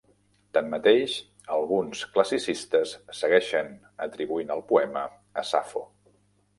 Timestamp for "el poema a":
4.59-5.49